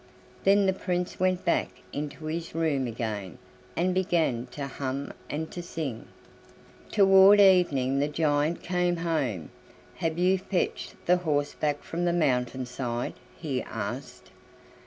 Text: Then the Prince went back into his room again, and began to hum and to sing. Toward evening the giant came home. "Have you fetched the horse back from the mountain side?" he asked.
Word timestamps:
Then 0.45 0.65
the 0.65 0.73
Prince 0.73 1.19
went 1.19 1.45
back 1.45 1.69
into 1.93 2.25
his 2.25 2.55
room 2.55 2.87
again, 2.87 3.37
and 3.75 3.93
began 3.93 4.47
to 4.47 4.65
hum 4.65 5.13
and 5.29 5.51
to 5.51 5.61
sing. 5.61 6.07
Toward 6.91 7.39
evening 7.39 7.99
the 7.99 8.07
giant 8.07 8.63
came 8.63 8.97
home. 8.97 9.51
"Have 9.97 10.17
you 10.17 10.39
fetched 10.39 10.95
the 11.05 11.17
horse 11.17 11.53
back 11.53 11.83
from 11.83 12.05
the 12.05 12.13
mountain 12.13 12.65
side?" 12.65 13.13
he 13.37 13.61
asked. 13.61 14.31